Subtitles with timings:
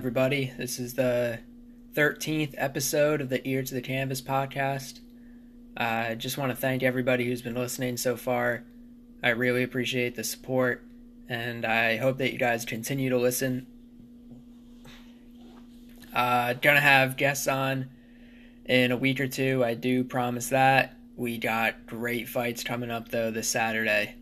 [0.00, 0.50] everybody?
[0.56, 1.40] This is the
[1.94, 5.00] 13th episode of the Ear to the Canvas podcast.
[5.76, 8.64] I uh, just want to thank everybody who's been listening so far.
[9.22, 10.82] I really appreciate the support,
[11.28, 13.66] and I hope that you guys continue to listen.
[16.14, 17.90] Uh, gonna have guests on
[18.64, 19.62] in a week or two.
[19.62, 20.96] I do promise that.
[21.14, 24.14] We got great fights coming up though this Saturday.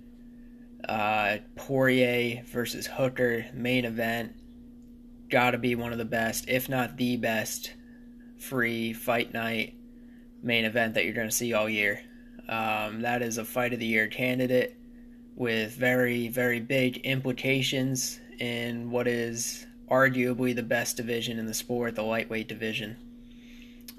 [0.89, 4.35] Uh, Poirier versus Hooker main event.
[5.29, 7.75] Gotta be one of the best, if not the best,
[8.39, 9.75] free fight night
[10.43, 12.01] main event that you're going to see all year.
[12.49, 14.77] Um, that is a fight of the year candidate
[15.35, 21.95] with very, very big implications in what is arguably the best division in the sport,
[21.95, 22.97] the lightweight division.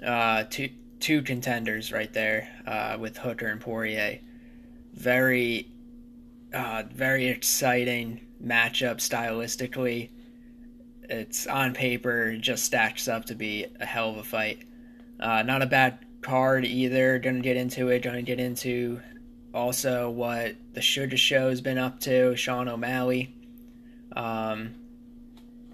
[0.04, 4.20] Uh, two two contenders right there uh, with Hooker and Poirier.
[4.92, 5.70] Very,
[6.52, 10.10] uh, very exciting matchup stylistically.
[11.10, 14.62] It's on paper, just stacks up to be a hell of a fight.
[15.18, 17.18] Uh, not a bad card either.
[17.18, 18.02] Gonna get into it.
[18.02, 19.00] Gonna get into
[19.52, 22.36] also what the Sugar Show's been up to.
[22.36, 23.34] Sean O'Malley.
[24.14, 24.76] Um,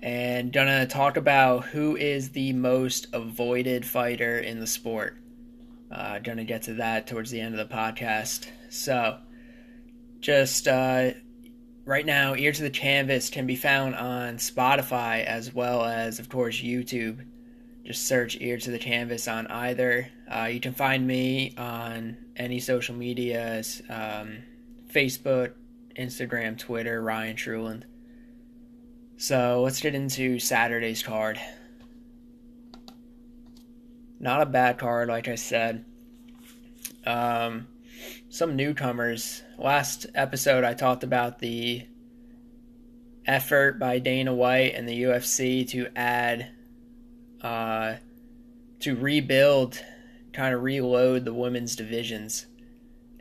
[0.00, 5.18] and gonna talk about who is the most avoided fighter in the sport.
[5.90, 8.46] Uh, gonna get to that towards the end of the podcast.
[8.70, 9.18] So,
[10.20, 11.10] just uh,
[11.86, 16.28] right now, Ear to the Canvas can be found on Spotify as well as, of
[16.28, 17.24] course, YouTube.
[17.84, 20.10] Just search Ear to the Canvas on either.
[20.28, 24.38] Uh, you can find me on any social medias um,
[24.92, 25.52] Facebook,
[25.96, 27.84] Instagram, Twitter, Ryan Truland.
[29.16, 31.40] So let's get into Saturday's card.
[34.18, 35.84] Not a bad card, like I said.
[37.06, 37.68] Um,
[38.28, 39.42] some newcomers.
[39.58, 41.86] Last episode, I talked about the
[43.26, 46.48] effort by Dana White and the UFC to add,
[47.40, 47.94] uh,
[48.80, 49.82] to rebuild,
[50.32, 52.46] kind of reload the women's divisions.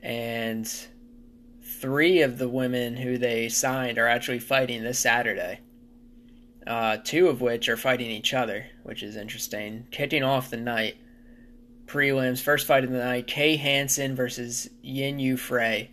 [0.03, 0.71] And
[1.63, 5.61] three of the women who they signed are actually fighting this Saturday
[6.67, 9.87] uh, two of which are fighting each other, which is interesting.
[9.91, 10.95] Kicking off the night,
[11.85, 15.91] prelims, first fight of the night, Kay Hansen versus Jinh Yu Frey.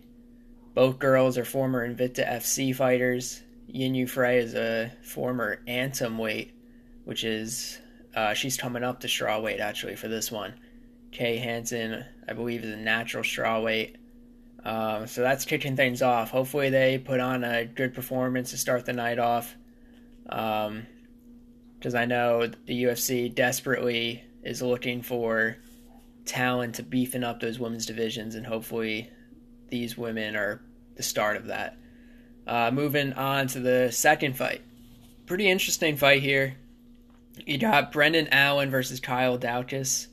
[0.73, 3.43] Both girls are former Invicta FC fighters.
[3.73, 6.51] Jinh Yu Frey is a former atomweight,
[7.05, 7.79] which is,
[8.15, 10.53] uh, she's coming up to straw weight actually for this one.
[11.11, 13.97] Kay Hansen, I believe, is a natural strawweight.
[14.65, 16.31] Um, so that's kicking things off.
[16.31, 19.55] Hopefully, they put on a good performance to start the night off
[20.23, 25.57] because um, I know the UFC desperately is looking for
[26.25, 29.11] talent to beefing up those women's divisions, and hopefully
[29.69, 30.61] these women are
[30.95, 31.77] the start of that.
[32.45, 34.61] Uh, moving on to the second fight,
[35.25, 36.57] pretty interesting fight here.
[37.45, 40.07] You got Brendan Allen versus Kyle Daukaus.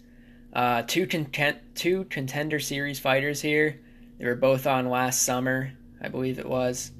[0.52, 3.80] Uh, two content, two contender series fighters here.
[4.18, 6.92] They were both on last summer, I believe it was.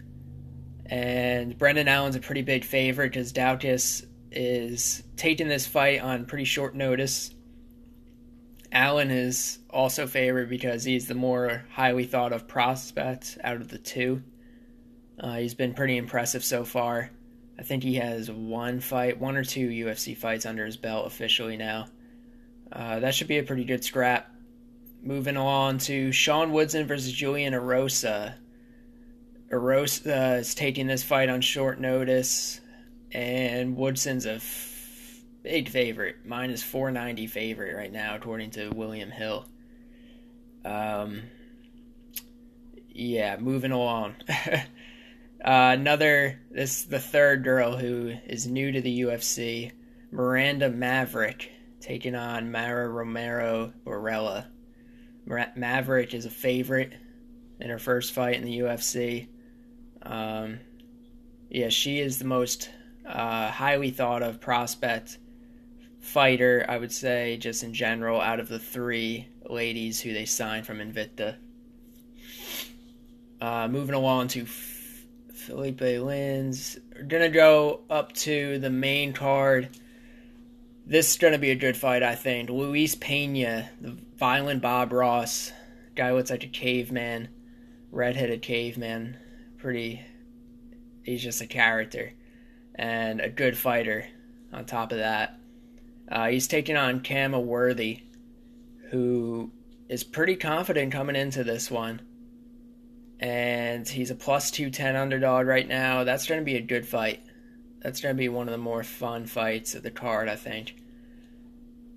[0.86, 6.44] And Brendan Allen's a pretty big favorite because Daukaus is taking this fight on pretty
[6.44, 7.30] short notice.
[8.72, 13.78] Allen is also favored because he's the more highly thought of prospect out of the
[13.78, 14.22] two.
[15.18, 17.10] Uh, he's been pretty impressive so far.
[17.58, 21.56] I think he has one fight, one or two UFC fights under his belt officially
[21.56, 21.88] now.
[22.72, 24.32] Uh, that should be a pretty good scrap.
[25.02, 28.34] Moving on to Sean Woodson versus Julian Erosa.
[29.50, 32.60] Erosa is taking this fight on short notice,
[33.10, 34.38] and Woodson's a
[35.42, 39.46] big favorite, minus 490 favorite right now, according to William Hill.
[40.64, 41.22] Um,
[42.88, 44.16] yeah, moving along.
[44.28, 44.62] uh,
[45.44, 49.72] another, this the third girl who is new to the UFC,
[50.10, 51.50] Miranda Maverick,
[51.80, 54.46] taking on Mara Romero Borella.
[55.54, 56.92] Maverick is a favorite
[57.60, 59.28] in her first fight in the UFC.
[60.02, 60.58] Um,
[61.48, 62.70] yeah, she is the most
[63.06, 65.18] uh, highly thought of prospect
[66.00, 70.66] fighter, I would say, just in general, out of the three ladies who they signed
[70.66, 71.36] from Invicta.
[73.40, 76.78] Uh, moving along to F- Felipe Lins.
[76.94, 79.68] We're going to go up to the main card.
[80.86, 82.50] This is going to be a good fight, I think.
[82.50, 85.52] Luis Pena, the violent Bob Ross.
[85.94, 87.28] Guy looks like a caveman,
[87.90, 89.16] redheaded caveman
[89.60, 90.00] pretty.
[91.02, 92.12] He's just a character
[92.74, 94.06] and a good fighter.
[94.52, 95.38] On top of that,
[96.10, 98.02] uh, he's taking on Khama Worthy,
[98.90, 99.52] who
[99.88, 102.00] is pretty confident coming into this one.
[103.20, 106.04] And he's a plus 210 underdog right now.
[106.04, 107.20] That's going to be a good fight.
[107.80, 110.76] that's gonna be one of the more fun fights of the card, I think.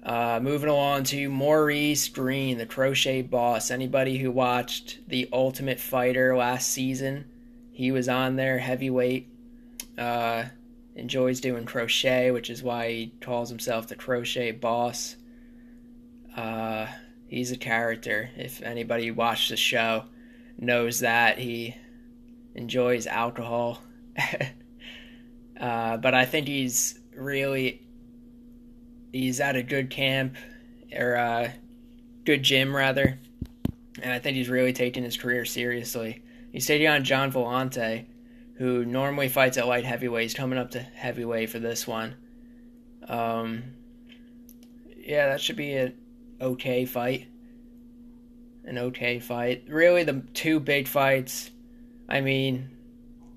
[0.01, 3.71] Uh, moving along to Maurice Greene, the crochet boss.
[3.71, 7.25] Anybody who watched The Ultimate Fighter last season,
[7.71, 9.29] he was on there, heavyweight.
[9.97, 10.45] Uh,
[10.95, 15.15] enjoys doing crochet, which is why he calls himself the crochet boss.
[16.35, 16.87] Uh,
[17.27, 18.29] he's a character.
[18.35, 20.05] If anybody watched the show
[20.57, 21.75] knows that he
[22.55, 23.81] enjoys alcohol.
[25.59, 27.81] uh, but I think he's really
[29.11, 30.35] he's at a good camp
[30.95, 31.51] or a uh,
[32.25, 33.19] good gym rather,
[34.01, 36.21] and I think he's really taking his career seriously.
[36.51, 38.05] He's taking on Gian Villante,
[38.55, 40.25] who normally fights at light heavyweight.
[40.25, 42.15] is coming up to heavyweight for this one.
[43.07, 43.63] Um,
[44.97, 45.93] yeah, that should be an
[46.39, 47.27] okay fight.
[48.65, 49.65] An okay fight.
[49.67, 51.51] Really, the two big fights.
[52.07, 52.69] I mean,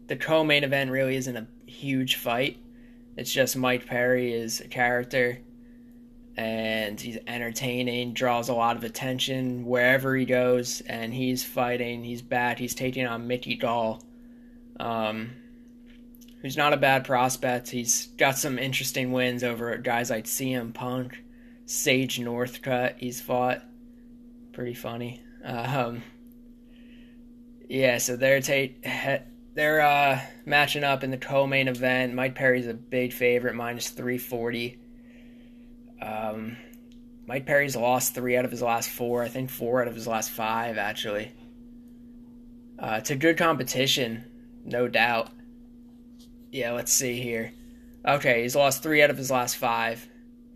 [0.07, 2.59] the co-main event really isn't a huge fight.
[3.17, 5.41] It's just Mike Perry is a character,
[6.37, 12.05] and he's entertaining, draws a lot of attention wherever he goes, and he's fighting.
[12.05, 12.59] He's bad.
[12.59, 14.03] He's taking on Mickey Gall,
[14.79, 15.31] um,
[16.43, 17.71] who's not a bad prospect.
[17.71, 21.23] He's got some interesting wins over guys like CM Punk,
[21.67, 22.99] Sage Northcutt.
[22.99, 23.63] He's fought.
[24.53, 25.23] Pretty funny.
[25.45, 26.03] Um,
[27.69, 28.41] yeah, so they're
[29.55, 32.15] they're uh, matching up in the co-main event.
[32.15, 34.79] Mike Perry's a big favorite, minus three forty.
[36.01, 36.57] Um,
[37.27, 39.23] Mike Perry's lost three out of his last four.
[39.23, 41.33] I think four out of his last five, actually.
[42.79, 44.25] Uh, it's a good competition,
[44.67, 45.31] no doubt.
[46.51, 47.53] Yeah, let's see here.
[48.07, 50.07] Okay, he's lost three out of his last five.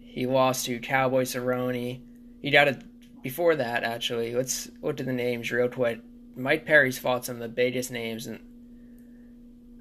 [0.00, 2.00] He lost to Cowboy Cerrone.
[2.42, 2.82] He got it
[3.22, 4.34] before that, actually.
[4.34, 6.00] Let's look at the names real quick.
[6.36, 8.40] Mike Perry's fought some of the biggest names and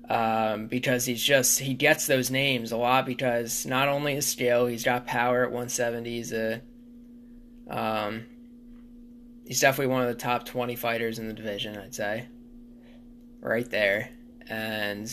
[0.10, 4.66] um, because he's just he gets those names a lot because not only his skill,
[4.66, 6.10] he's got power at 170.
[6.10, 6.62] He's a
[7.70, 8.26] um,
[9.46, 12.28] he's definitely one of the top 20 fighters in the division, I'd say,
[13.40, 14.10] right there.
[14.50, 15.10] And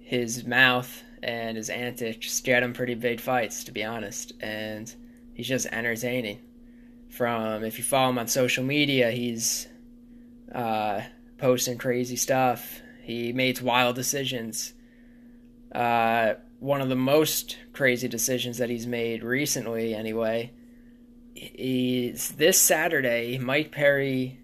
[0.00, 4.32] his mouth and his antics get him pretty big fights, to be honest.
[4.40, 4.92] And
[5.34, 6.40] he's just entertaining.
[7.10, 9.68] From if you follow him on social media, he's
[10.52, 11.02] uh,
[11.38, 14.72] posting crazy stuff he makes wild decisions.
[15.74, 20.52] Uh, one of the most crazy decisions that he's made recently, anyway,
[21.34, 23.38] is this Saturday.
[23.38, 24.38] Mike Perry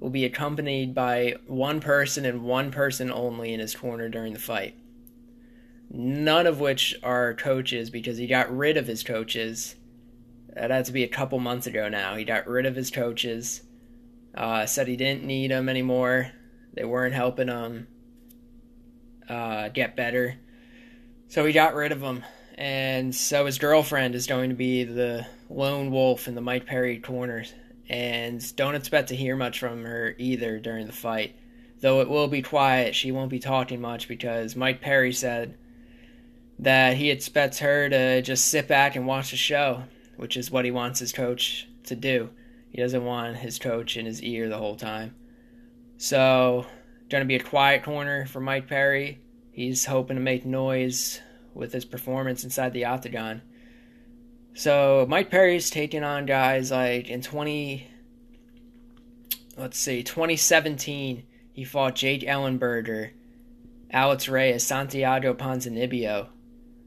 [0.00, 4.38] will be accompanied by one person and one person only in his corner during the
[4.38, 4.74] fight.
[5.90, 9.74] None of which are coaches because he got rid of his coaches.
[10.54, 12.14] That had to be a couple months ago now.
[12.14, 13.62] He got rid of his coaches.
[14.34, 16.32] Uh, said he didn't need them anymore.
[16.74, 17.88] They weren't helping him
[19.28, 20.36] uh, get better.
[21.28, 22.24] So he got rid of them.
[22.56, 26.98] And so his girlfriend is going to be the lone wolf in the Mike Perry
[26.98, 27.52] corners.
[27.88, 31.36] And don't expect to hear much from her either during the fight.
[31.80, 35.56] Though it will be quiet, she won't be talking much because Mike Perry said
[36.58, 39.84] that he expects her to just sit back and watch the show,
[40.16, 42.30] which is what he wants his coach to do.
[42.70, 45.14] He doesn't want his coach in his ear the whole time.
[45.96, 46.66] So
[47.08, 49.20] going to be a quiet corner for Mike Perry.
[49.52, 51.20] He's hoping to make noise
[51.54, 53.42] with his performance inside the octagon.
[54.58, 57.86] So Mike Perry's taking on guys like in 20
[59.56, 61.22] let's see, 2017
[61.52, 63.12] he fought Jake Ellenberger,
[63.92, 66.26] Alex Reyes, Santiago Ponzinibbio.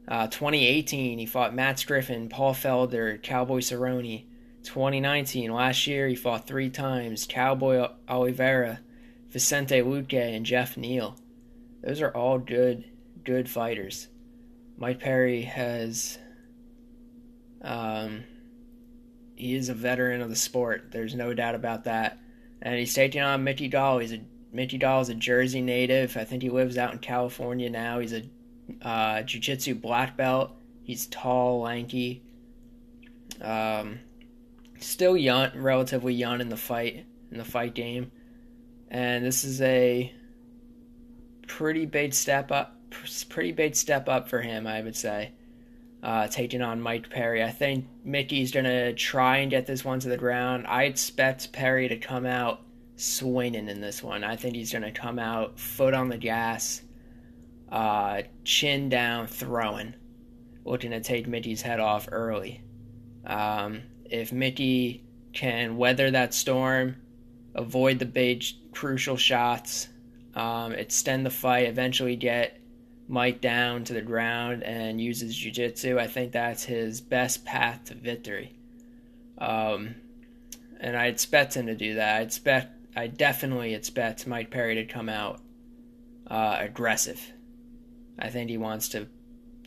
[0.06, 4.25] Uh, 2018 he fought Max Griffin, Paul Felder, Cowboy Cerrone.
[4.63, 8.82] 2019 last year he fought three times Cowboy Oliveira,
[9.30, 11.16] Vicente Luque and Geoff Neal.
[11.82, 12.84] Those are all good,
[13.24, 14.10] good fighters.
[14.78, 16.20] Mike Perry has,
[17.62, 18.24] um,
[19.36, 20.89] he is a veteran of the sport.
[20.91, 22.18] There's no doubt about that.
[22.62, 24.00] And he's taking on Mickey Gall.
[24.00, 26.18] He's a Mickey Gall is a Jersey native.
[26.18, 28.00] I think he lives out in California now.
[28.00, 28.24] He's a
[28.82, 30.51] uh, jiu-jitsu black belt.
[30.84, 32.22] He's tall, lanky.
[33.39, 34.00] Um,
[34.80, 38.12] still young, relatively young in the fight in the fight game
[38.91, 40.13] and this is a
[41.48, 42.75] pretty big step up.
[43.30, 45.32] Pretty big step up for him, I would say.
[46.03, 47.43] Uh, taking on Mike Perry.
[47.43, 50.65] I think Mickey's gonna try and get this one to the ground.
[50.67, 52.62] I expect Perry to come out
[52.96, 54.24] swinging in this one.
[54.24, 56.81] I think he's gonna come out foot on the gas,
[57.72, 59.93] uh, chin down, throwing,
[60.65, 62.63] looking to take Mickey's head off early.
[63.25, 65.03] Um, if Mickey
[65.34, 66.96] can weather that storm,
[67.55, 69.88] avoid the big crucial shots,
[70.36, 72.61] um, extend the fight, eventually get
[73.12, 77.94] Mike down to the ground and uses jiu-jitsu, I think that's his best path to
[77.94, 78.56] victory.
[79.38, 79.96] Um,
[80.80, 82.15] and I expect him to do that.
[82.15, 85.41] I expect, I definitely expect Mike Perry to come out
[86.27, 87.22] uh, aggressive.
[88.18, 89.10] I think he wants to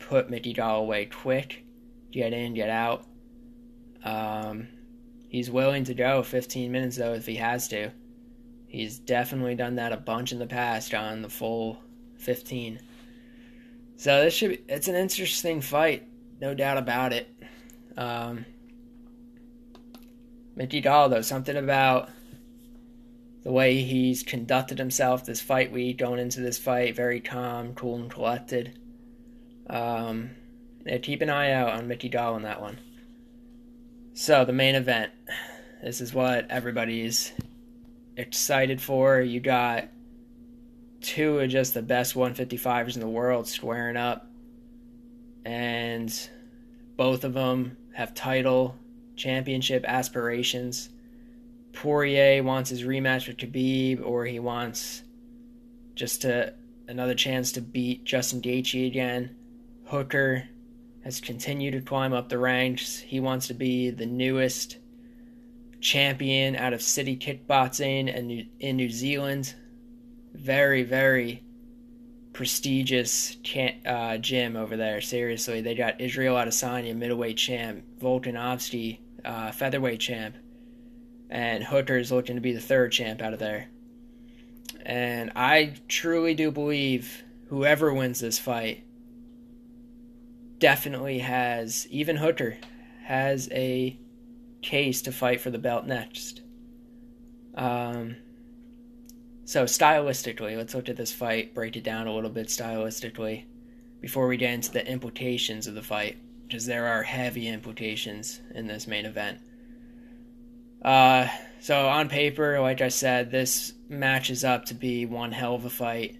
[0.09, 1.67] put Mickey Gall away quick,
[2.11, 3.05] get in, get out.
[4.05, 4.69] Um,
[5.29, 7.91] he's willing to go 15 minutes though if he has to.
[8.69, 11.79] He's definitely done that a bunch in the past on the full
[12.17, 12.81] 15.
[14.05, 16.07] So this should be, it's an interesting fight,
[16.39, 17.27] no doubt about it.
[17.97, 18.45] Um,
[20.55, 22.11] Mickey Gall, though, something about
[23.45, 27.97] the way he's conducted himself this fight week, going into this fight, very calm, cool,
[27.97, 28.79] and collected.
[29.71, 30.33] Um,
[30.85, 32.77] yeah, keep an eye out on Mickey Gall on that one.
[34.13, 35.13] So the main event.
[35.83, 37.33] This is what everybody's
[38.19, 39.23] excited for.
[39.23, 39.89] You got
[41.05, 44.27] two of just the best 155ers in the world squaring up.
[45.45, 46.13] And
[46.97, 48.77] both of them have title
[49.15, 50.89] championship aspirations.
[51.75, 55.03] Poirier wants his rematch with Khabib, or he wants
[55.95, 56.55] just to
[56.89, 59.37] another chance to beat Justin Gaethje again.
[59.87, 60.49] Hooker
[61.03, 62.99] has continued to climb up the ranks.
[62.99, 64.79] He wants to be the newest
[65.81, 69.55] champion out of City Kickboxing and in New Zealand
[70.35, 71.43] very, very
[72.33, 73.37] prestigious
[73.87, 75.01] uh, gym over there.
[75.01, 80.37] Seriously, they got Israel Adesanya, middleweight champ, Volkanovski, uh, featherweight champ,
[81.31, 83.69] and Hooker is looking to be the third champ out of there.
[84.85, 88.85] And I truly do believe whoever wins this fight
[90.59, 92.59] definitely has, even Hooker,
[93.05, 93.99] has a
[94.61, 96.43] case to fight for the belt next.
[97.55, 98.17] Um,
[99.47, 103.45] so, stylistically, let's look at this fight, break it down a little bit stylistically
[104.01, 108.67] before we get into the implications of the fight, because there are heavy implications in
[108.67, 109.39] this main event.
[110.83, 111.29] Uh,
[111.61, 115.71] so, on paper, like I said, this matches up to be one hell of a
[115.71, 116.17] fight.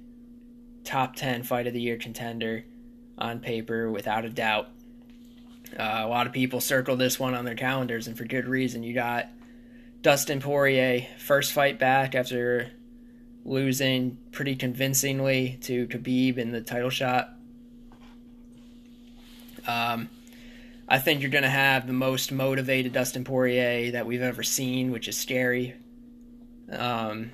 [0.85, 2.65] Top 10 fight of the year contender
[3.17, 4.69] on paper, without a doubt.
[5.79, 8.83] Uh, a lot of people circle this one on their calendars, and for good reason.
[8.83, 9.29] You got
[10.03, 12.71] Dustin Poirier, first fight back after
[13.45, 17.31] losing pretty convincingly to Khabib in the title shot.
[19.67, 20.09] Um,
[20.89, 24.91] I think you're going to have the most motivated Dustin Poirier that we've ever seen,
[24.93, 25.75] which is scary.
[26.71, 27.31] Um,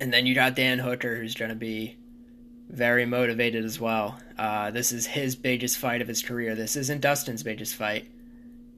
[0.00, 1.96] and then you got Dan Hooker, who's going to be
[2.68, 4.18] very motivated as well.
[4.38, 6.54] Uh, this is his biggest fight of his career.
[6.54, 8.06] This isn't Dustin's biggest fight.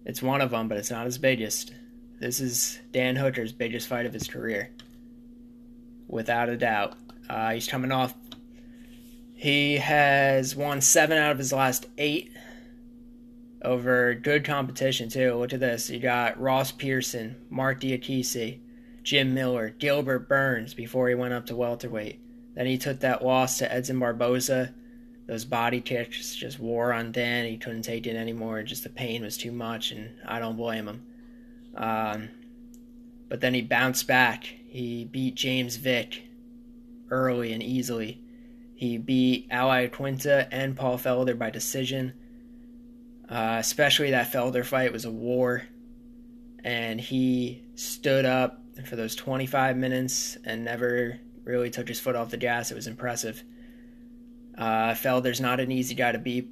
[0.05, 1.73] It's one of them, but it's not his biggest.
[2.21, 4.71] This is Dan Hooker's biggest fight of his career
[6.09, 6.95] without a doubt.
[7.29, 8.15] Uh, he's coming off.
[9.35, 12.33] He has won seven out of his last eight
[13.63, 15.35] over good competition too.
[15.35, 15.91] Look at this.
[15.91, 18.59] You got Ross Pearson, Marc Diakiese,
[19.03, 22.21] Jim Miller, Gilbert Burns before he went up to welterweight.
[22.55, 24.75] Then he took that loss to Edson Barboza.
[25.27, 27.47] Those body kicks just wore on Dan.
[27.47, 28.63] He couldn't take it anymore.
[28.63, 31.07] Just the pain was too much, and I don't blame him.
[31.77, 32.29] Um,
[33.29, 34.45] but then he bounced back.
[34.45, 36.23] He beat James Vick
[37.11, 38.23] early and easily.
[38.75, 42.15] He beat Al Iaquinta and Paul Felder by decision.
[43.29, 45.65] Uh, especially that Felder fight was a war.
[46.65, 52.31] And he stood up for those 25 minutes and never really took his foot off
[52.31, 52.71] the gas.
[52.71, 53.43] It was impressive.
[54.57, 56.51] Uh, Felder's not an easy guy to beat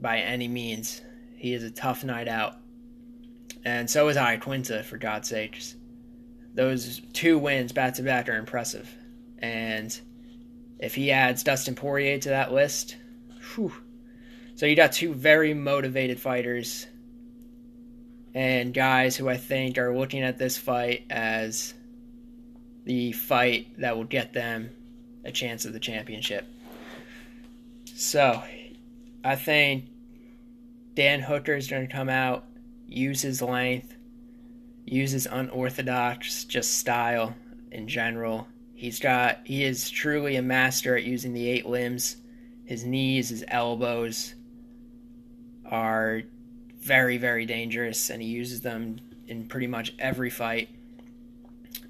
[0.00, 1.02] by any means.
[1.36, 2.56] He is a tough night out.
[3.64, 5.76] And so is Iaquinta, for God's sakes
[6.58, 8.92] those two wins back to back are impressive.
[9.38, 9.96] And
[10.80, 12.96] if he adds Dustin Poirier to that list,
[13.54, 13.72] whew.
[14.56, 16.88] So you got two very motivated fighters
[18.34, 21.74] and guys who I think are looking at this fight as
[22.82, 24.70] the fight that will get them
[25.24, 26.44] a chance at the championship.
[27.94, 28.42] So
[29.22, 29.84] I think
[30.94, 32.46] Dan Hooker is going to come out,
[32.88, 33.94] use his length,
[34.92, 37.34] uses unorthodox just style
[37.70, 38.48] in general.
[38.74, 42.16] He's got he is truly a master at using the eight limbs.
[42.64, 44.34] His knees, his elbows
[45.64, 46.22] are
[46.78, 50.68] very very dangerous, and he uses them in pretty much every fight.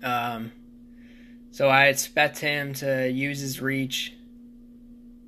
[0.02, 0.52] Um,
[1.50, 4.14] so I expect him to use his reach,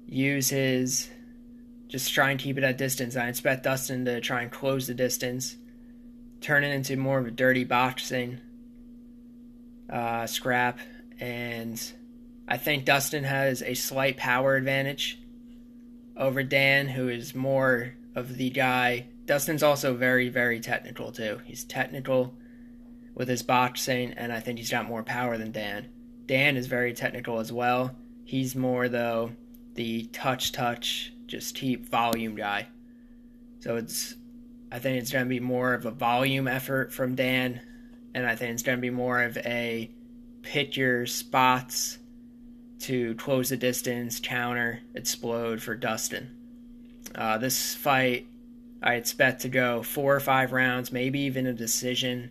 [0.06, 1.10] use his
[1.88, 3.16] just try and keep it at distance.
[3.16, 5.56] I expect Dustin to try and close the distance
[6.40, 8.40] turn it into more of a dirty boxing
[9.90, 10.78] uh, scrap.
[11.18, 11.80] And
[12.48, 15.18] I think Dustin has a slight power advantage
[16.16, 19.06] over Dan, who is more of the guy.
[19.26, 21.40] Dustin's also very, very technical too.
[21.44, 22.34] He's technical
[23.14, 25.88] with his boxing, and I think he's got more power than Dan.
[26.26, 27.96] Dan is very technical as well.
[28.24, 29.32] He's more though
[29.74, 32.68] the touch, touch, just keep volume guy.
[33.60, 34.14] So it's,
[34.72, 37.60] I think it's going to be more of a volume effort from Dan,
[38.14, 39.90] and I think it's going to be more of a
[40.42, 41.98] pick your spots
[42.80, 46.36] to close the distance, counter, explode for Dustin.
[47.14, 48.26] Uh, this fight,
[48.82, 52.30] I expect to go four or five rounds, maybe even a decision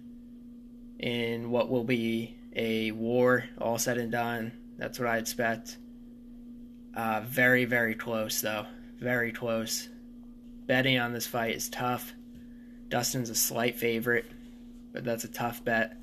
[0.97, 4.51] in what will be a war, all said and done.
[4.77, 5.77] That's what I expect.
[6.95, 8.65] Uh, very, very close, though.
[8.99, 9.89] Very close.
[10.65, 12.13] Betting on this fight is tough.
[12.89, 14.25] Dustin's a slight favorite,
[14.91, 15.97] but that's a tough bet.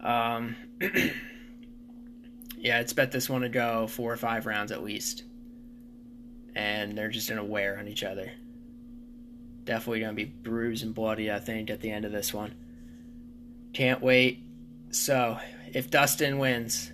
[0.00, 0.56] Um,
[2.58, 5.24] yeah, I'd bet this one to go four or five rounds at least.
[6.54, 8.32] And they're just going to wear on each other.
[9.64, 12.54] Definitely going to be bruised and bloody, I think, at the end of this one.
[13.72, 14.42] Can't wait.
[14.90, 15.38] So,
[15.74, 16.92] if Dustin wins,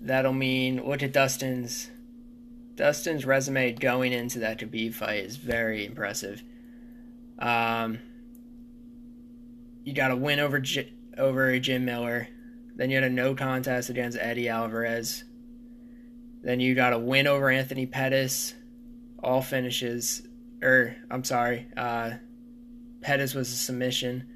[0.00, 1.90] that'll mean look at Dustin's
[2.76, 6.42] Dustin's resume going into that Khabib fight is very impressive.
[7.38, 7.98] Um,
[9.84, 12.28] you got a win over J- over Jim Miller.
[12.76, 15.24] Then you had a no contest against Eddie Alvarez.
[16.42, 18.54] Then you got a win over Anthony Pettis.
[19.22, 20.26] All finishes.
[20.62, 21.68] Or, I'm sorry.
[21.76, 22.12] Uh,
[23.00, 24.26] Pettis was a submission.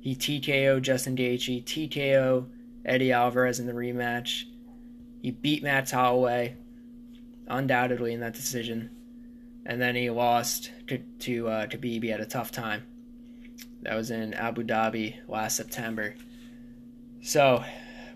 [0.00, 1.64] He TKO Justin Gaethje.
[1.64, 2.46] TKO
[2.84, 4.44] Eddie Alvarez in the rematch.
[5.22, 6.56] He beat Max Holloway,
[7.46, 8.90] undoubtedly in that decision.
[9.66, 12.02] And then he lost to, to uh, Khabib.
[12.02, 12.84] He had a tough time.
[13.82, 16.16] That was in Abu Dhabi last September.
[17.22, 17.64] So,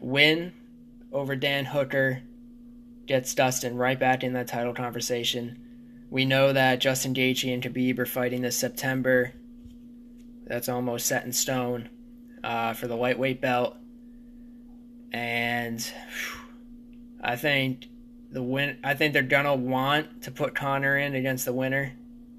[0.00, 0.52] win
[1.12, 2.22] over Dan Hooker
[3.06, 5.60] gets Dustin right back in that title conversation.
[6.10, 9.32] We know that Justin Gaethje and Khabib are fighting this September.
[10.46, 11.88] That's almost set in stone
[12.42, 13.76] uh, for the lightweight belt.
[15.12, 15.86] And
[17.22, 17.86] I think
[18.32, 18.78] the win.
[18.82, 21.94] I think they're gonna want to put Conor in against the winner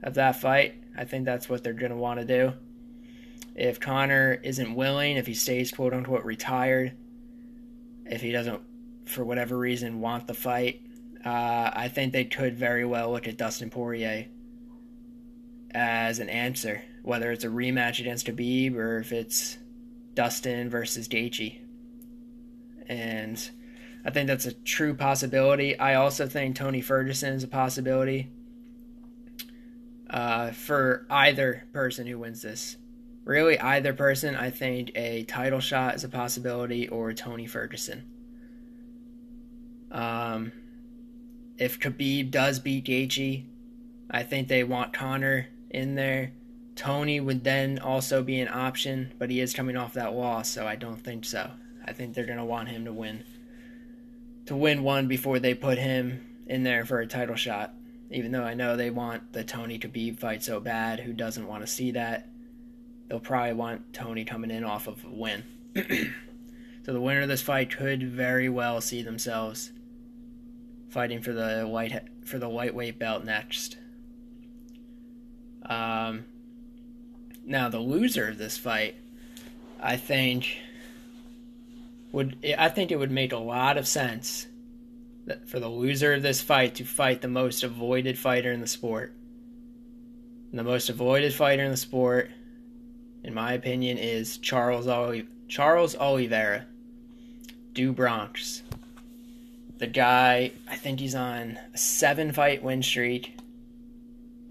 [0.05, 0.75] of that fight.
[0.97, 2.53] I think that's what they're gonna want to do.
[3.55, 6.93] If Conor isn't willing, if he stays quote unquote retired,
[8.05, 8.61] if he doesn't,
[9.05, 10.81] for whatever reason, want the fight,
[11.25, 14.27] uh, I think they could very well look at Dustin Poirier
[15.71, 19.57] as an answer, whether it's a rematch against Khabib or if it's
[20.13, 21.59] Dustin versus Gaethje.
[22.87, 23.49] And
[24.05, 25.77] I think that's a true possibility.
[25.79, 28.29] I also think Tony Ferguson is a possibility
[30.15, 32.77] uh, for either person who wins this
[33.25, 38.03] really either person, I think a title shot is a possibility or Tony Ferguson.
[39.91, 40.53] Um,
[41.57, 43.43] if Khabib does beat Gaethje,
[44.09, 46.31] I think they want Conor in there.
[46.77, 50.65] Tony would then also be an option, but he is coming off that loss, so
[50.65, 51.51] I don't think so.
[51.85, 53.25] I think they're gonna want him to win
[54.45, 57.73] to win one before they put him in there for a title shot.
[58.11, 61.65] Even though I know they want the Tony Khabib fight so bad, who doesn't want
[61.65, 62.27] to see that?
[63.07, 65.43] they'll probably want Tony coming in off of a win.
[65.75, 69.71] so the winner of this fight could very well see themselves
[70.89, 73.77] fighting for the white for the lightweight belt next.
[75.65, 76.25] Um,
[77.45, 78.95] now the loser of this fight,
[79.79, 80.57] I think
[82.11, 84.47] would I think it would make a lot of sense
[85.45, 89.13] for the loser of this fight to fight the most avoided fighter in the sport.
[90.51, 92.29] And the most avoided fighter in the sport
[93.25, 96.67] in my opinion, is Charles Oli- Charles Oliveira,
[97.73, 98.61] do Bronx.
[99.79, 103.35] The guy, I think he's on a seven fight win streak.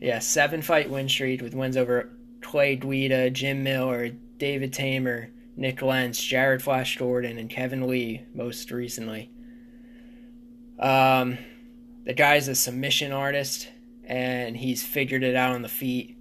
[0.00, 2.10] Yeah, seven fight win streak with wins over
[2.40, 8.72] Clay Guida, Jim Miller, David Teymur, Nik Lentz, Jared Flash Gordon, and Kevin Lee most
[8.72, 9.30] recently.
[10.78, 11.38] Um,
[12.04, 13.68] the guy's a submission artist,
[14.04, 16.14] and he's figured it out on the feet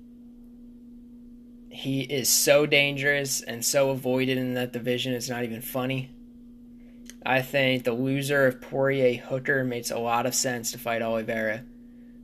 [1.74, 6.12] he is so dangerous and so avoided in that division, it's not even funny.
[7.26, 11.64] I think the loser of Poirier Hooker makes a lot of sense to fight Oliveira,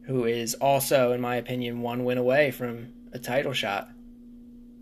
[0.04, 3.90] who is also, in my opinion, one win away from a title shot.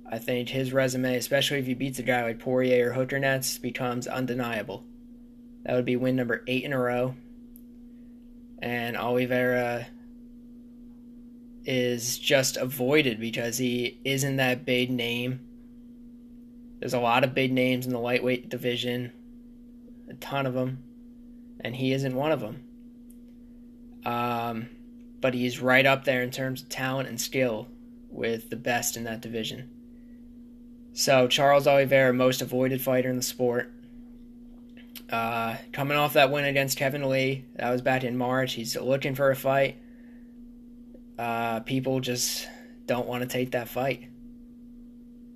[0.10, 3.60] I think his resume, especially if he beats a guy like Poirier or Hooker next,
[3.60, 4.84] becomes undeniable.
[5.64, 7.16] That would be win number eight in a row.
[8.60, 9.88] And Oliveira
[11.63, 15.41] is just avoided because he isn't that big name.
[16.80, 19.12] There's a lot of big names in the lightweight division,
[20.10, 20.84] a ton of them,
[21.60, 22.63] and he isn't one of them.
[24.06, 24.70] Um,
[25.20, 27.67] but he's right up there in terms of talent and skill
[28.10, 29.70] with the best in that division.
[30.93, 33.74] So Charles Oliveira, most avoided fighter in the sport.
[35.10, 38.54] Uh, coming off that win against Kevin Lee, that was back in March.
[38.54, 39.78] He's looking for a fight.
[41.18, 42.48] Uh, people just
[42.86, 44.10] don't want to take that fight.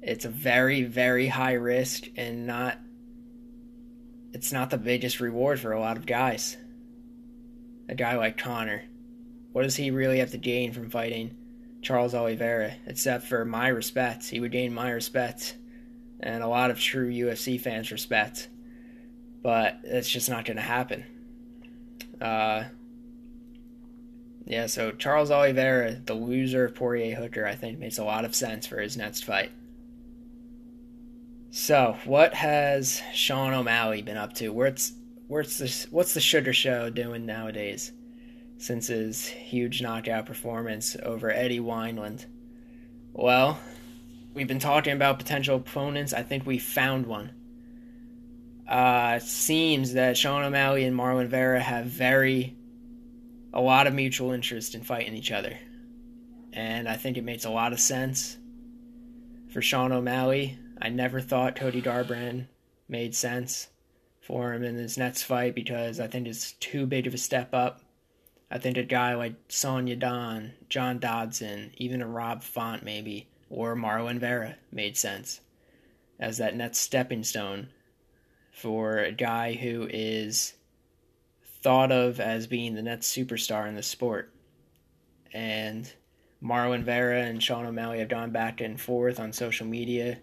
[0.02, 2.78] It's a very, very high risk and not.
[4.34, 6.58] It's not the biggest reward for a lot of guys.
[7.90, 8.84] A guy like Conor,
[9.52, 11.36] what does he really have to gain from fighting
[11.82, 14.30] Charles Oliveira, except for my respect?
[14.30, 15.58] He would gain my respect
[16.22, 18.48] and a lot of true UFC fans' respect,
[19.42, 21.06] but it's just not going to happen.
[22.20, 22.66] Uh,
[24.46, 28.36] yeah, so Charles Oliveira, the loser of Poirier Hooker, I think makes a lot of
[28.36, 29.52] sense for his next fight.
[31.52, 34.50] So, what has Sean O'Malley been up to?
[34.50, 34.92] What's
[35.30, 37.92] the what's the Sugar Show doing nowadays?
[38.58, 42.26] Since his huge knockout performance over Eddie Wineland.
[43.12, 43.60] Well,
[44.34, 46.14] we've been talking about potential opponents.
[46.14, 47.32] I think we found one.
[48.72, 52.56] Uh, seems that Sean O'Malley and Marlon Vera have very
[53.54, 55.60] a lot of mutual interest in fighting each other.
[56.54, 58.38] And I think it makes a lot of sense
[59.50, 60.58] for Sean O'Malley.
[60.82, 62.46] I never thought Cody Garbrandt
[62.88, 63.68] made sense
[64.22, 67.54] for him in his next fight because I think it's too big of a step
[67.54, 67.82] up.
[68.50, 73.76] I think a guy like Song Yadong, John Dodson, even a Rob Font maybe, or
[73.76, 75.42] Marlon Vera made sense
[76.22, 77.68] as that next stepping stone
[78.52, 80.54] for a guy who is
[81.64, 84.34] thought of as being the next superstar in the sport.
[85.34, 85.92] And
[86.44, 90.20] Marlon Vera and Sean O'Malley have gone back and forth on social media.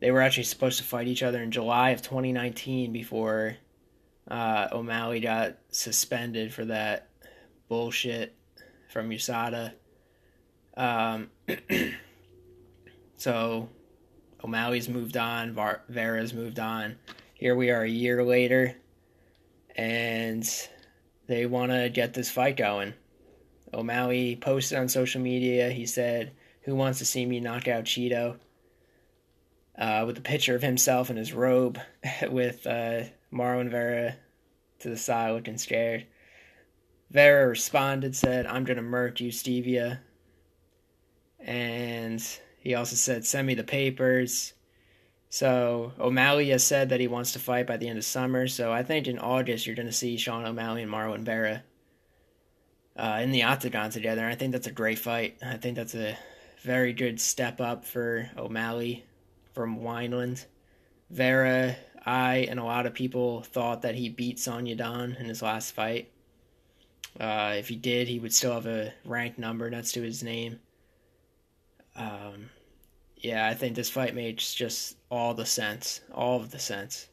[0.00, 3.56] They were actually supposed to fight each other in July of 2019 before
[4.28, 7.08] uh, O'Malley got suspended for that
[7.68, 8.36] bullshit
[8.90, 9.72] from USADA.
[10.76, 11.30] Um,
[13.16, 13.68] so
[14.44, 15.56] O'Malley's moved on,
[15.88, 16.96] Vera's moved on.
[17.32, 18.76] Here we are a year later
[19.76, 20.48] and
[21.26, 22.94] they want to get this fight going.
[23.72, 25.70] O'Malley posted on social media.
[25.70, 28.38] He said, "Who wants to see me knock out Chito?"
[29.76, 31.80] Uh, with a picture of himself in his robe,
[32.28, 34.16] with uh, Marlon Vera
[34.80, 36.06] to the side looking scared.
[37.10, 40.00] Vera responded, said, "I'm gonna murk you, Stevia."
[41.40, 42.24] And
[42.64, 44.54] he also said, "Send me the papers."
[45.28, 48.46] So O'Malley has said that he wants to fight by the end of summer.
[48.46, 51.64] So I think in August you're going to see Sean O'Malley and Marlon Vera
[52.96, 54.24] uh, in the octagon together.
[54.26, 55.38] I think that's a great fight.
[55.44, 56.16] I think that's a
[56.62, 59.04] very good step up for O'Malley
[59.54, 60.44] from Wineland.
[61.10, 65.42] Vera, I and a lot of people thought that he beat Song Yadong in his
[65.42, 66.10] last fight.
[67.18, 70.60] Uh, if he did, he would still have a ranked number next to his name.
[71.96, 72.50] Um,
[73.16, 77.08] yeah, I think this fight makes just all the sense, all of the sense.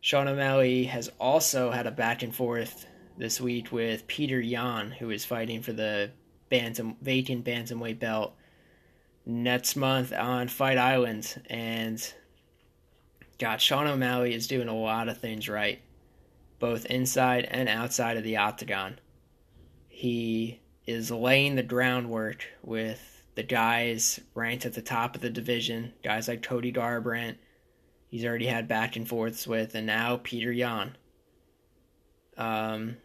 [0.00, 5.10] Sean O'Malley has also had a back and forth this week with Petr Yan, who
[5.10, 6.10] is fighting for the
[6.50, 8.34] bantam vacant bantamweight belt
[9.26, 12.12] next month on Fight Island, and
[13.38, 15.80] God, Sean O'Malley is doing a lot of things right,
[16.58, 18.98] both inside and outside of the octagon.
[19.88, 25.92] He is laying the groundwork with the guys ranked at the top of the division,
[26.02, 27.36] guys like Cody Garbrandt,
[28.08, 30.96] he's already had back and forths with, and now Petr Yan.
[32.36, 32.96] Um,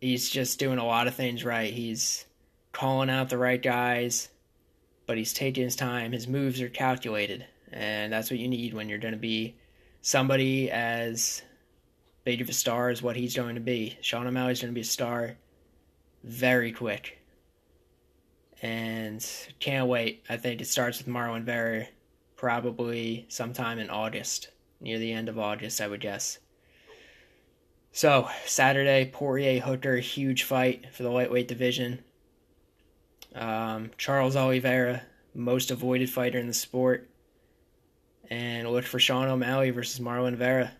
[0.00, 1.72] he's just doing a lot of things right.
[1.72, 2.26] He's
[2.72, 4.28] calling out the right guys,
[5.06, 6.12] but he's taking his time.
[6.12, 9.56] His moves are calculated, and that's what you need when you're going to be
[10.02, 11.42] somebody as
[12.24, 13.96] big of a star as what he's going to be.
[14.00, 15.36] Sean O'Malley's going to be a star
[16.24, 17.18] very quick
[18.62, 19.26] and
[19.60, 20.24] can't wait.
[20.28, 21.86] I think it starts with Marlon Vera
[22.36, 26.38] probably sometime in August, near the end of August, I would guess.
[27.92, 32.04] So, Saturday, Poirier Hooker, huge fight for the lightweight division.
[33.34, 35.02] Um, Charles Oliveira,
[35.34, 37.08] most avoided fighter in the sport.
[38.28, 40.72] And look for Sean O'Malley versus Marlon Vera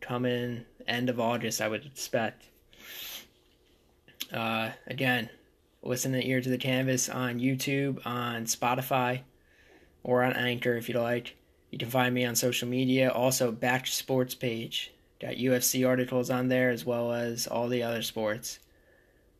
[0.00, 2.44] coming end of August, I would expect.
[4.32, 5.30] Uh, again,
[5.82, 9.22] Listen to Ear to the Canvas on YouTube, on Spotify,
[10.02, 11.36] or on Anchor if you'd like.
[11.70, 13.10] You can find me on social media.
[13.10, 14.92] Also, Back Sports page.
[15.20, 18.58] Got UFC articles on there as well as all the other sports.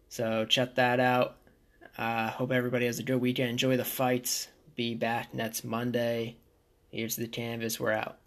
[0.09, 1.37] So check that out.
[1.99, 3.51] Uh, hope everybody has a good weekend.
[3.51, 4.49] Enjoy the fights.
[4.77, 6.37] Be back next Monday.
[6.91, 7.79] Here's the canvas.
[7.79, 8.20] We're out.